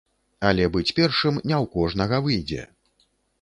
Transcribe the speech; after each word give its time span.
Але 0.51 0.63
быць 0.75 0.95
першым 0.99 1.37
не 1.51 1.55
ў 1.63 1.65
кожнага 1.75 2.17
выйдзе. 2.29 2.67